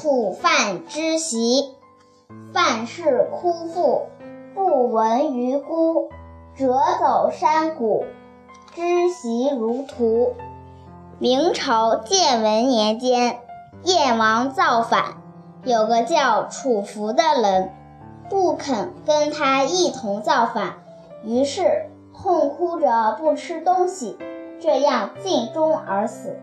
[0.00, 1.74] 楚范之席。
[2.54, 4.06] 范氏哭父，
[4.54, 6.08] 不闻于孤，
[6.54, 8.04] 折走山谷，
[8.76, 10.34] 之席如图。
[11.18, 13.40] 明朝建文年间，
[13.82, 15.16] 燕王造反，
[15.64, 17.72] 有个叫楚福的人，
[18.30, 20.74] 不肯跟他一同造反，
[21.24, 24.16] 于是痛哭着不吃东西，
[24.60, 26.36] 这样尽忠而死。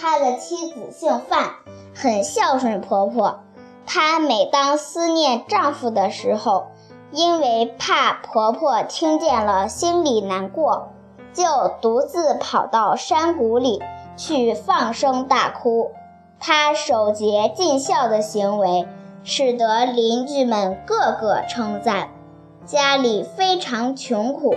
[0.00, 1.50] 他的妻子姓范，
[1.94, 3.40] 很孝顺婆婆。
[3.84, 6.68] 她每当思念丈夫的时候，
[7.10, 10.90] 因为怕婆婆听见了心里难过。
[11.34, 11.44] 就
[11.80, 13.80] 独自跑到山谷里
[14.16, 15.92] 去放声大哭。
[16.40, 18.88] 他守节尽孝的行为，
[19.22, 22.08] 使得邻居们个个称赞。
[22.64, 24.54] 家里非常穷苦，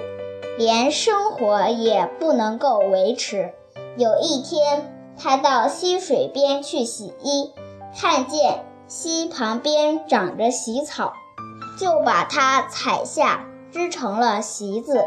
[0.58, 3.54] 连生活也不能够维持。
[3.96, 7.54] 有一天，他到溪水边去洗衣，
[7.96, 11.13] 看见溪旁边长着席草，
[11.78, 15.05] 就把它采下，织成了席子，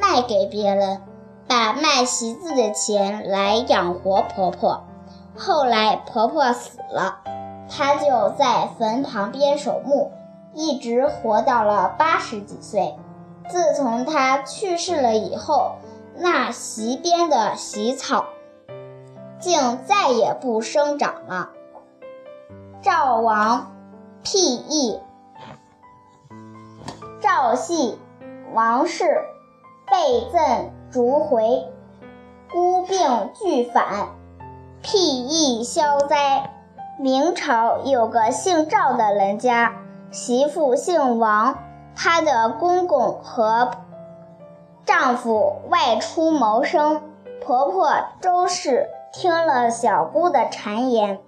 [0.00, 1.02] 卖给别人。
[1.48, 4.84] 把卖席子的钱来养活婆婆。
[5.36, 7.18] 后来婆婆死了，
[7.68, 10.10] 她就在坟旁边守墓，
[10.54, 12.96] 一直活到了八十几岁。
[13.48, 15.76] 自从她去世了以后，
[16.16, 18.24] 那席边的席草
[19.46, 21.50] 竟再也不生长了。
[22.82, 23.76] 赵王
[24.24, 24.98] 辟易，
[27.20, 27.96] 赵系
[28.52, 29.04] 王氏
[29.88, 30.72] 被赠。
[30.88, 31.68] 逐回，
[32.50, 34.08] 孤病俱返，
[34.82, 36.54] 辟易消灾。
[36.98, 39.74] 明朝有个姓赵的人家，
[40.10, 41.58] 媳妇姓王，
[41.94, 43.72] 她的公公和
[44.86, 47.02] 丈夫外出谋生，
[47.44, 51.20] 婆婆周氏听了小姑的谗言，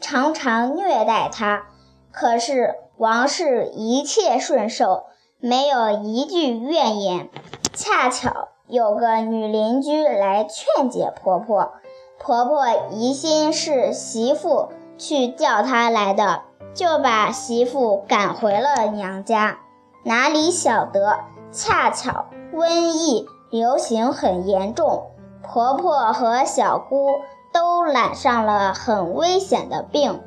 [0.00, 1.64] 常常虐待她。
[2.10, 5.04] 可是王氏一切顺受，
[5.38, 7.28] 没有一句怨言。
[7.74, 8.48] 恰巧。
[8.68, 11.72] 有个女邻居来劝解婆婆，
[12.18, 16.42] 婆婆疑心是媳妇去叫她来的，
[16.72, 19.58] 就把媳妇赶回了娘家。
[20.04, 21.18] 哪里晓得，
[21.50, 25.10] 恰巧瘟疫流行很严重，
[25.42, 27.20] 婆婆和小姑
[27.52, 30.20] 都染上了很危险的病，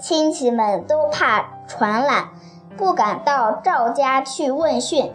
[0.00, 2.28] 亲戚们都怕传染，
[2.76, 5.12] 不敢到赵家去问讯。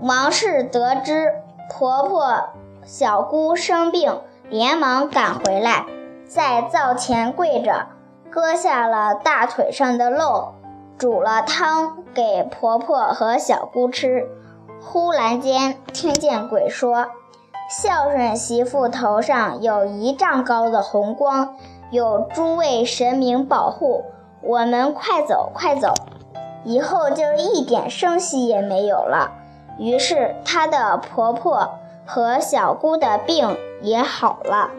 [0.00, 1.32] 王氏得知。
[1.72, 2.48] 婆婆、
[2.84, 5.86] 小姑生病，连忙赶回来，
[6.28, 7.86] 在灶前跪着，
[8.28, 10.54] 割下了大腿上的肉，
[10.98, 14.28] 煮了汤给婆婆和小姑吃。
[14.82, 17.06] 忽然间，听见鬼说
[17.70, 21.54] ：“孝顺媳妇头上有一丈高的红光，
[21.92, 24.06] 有诸位神明保护，
[24.40, 25.94] 我们快走快走，
[26.64, 29.30] 以后就一点声息也没有了。”
[29.78, 34.70] 于是，她的婆婆和小姑的病也好了。